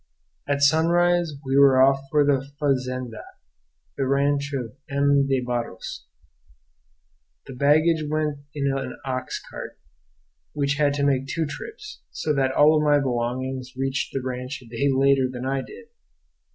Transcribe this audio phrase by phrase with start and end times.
[0.47, 3.21] At sunrise we were off for the "fazenda,"
[3.97, 5.27] the ranch of M.
[5.27, 6.07] de Barros.
[7.45, 9.77] The baggage went in an ox cart
[10.53, 14.63] which had to make two trips, so that all of my belongings reached the ranch
[14.63, 15.89] a day later than I did.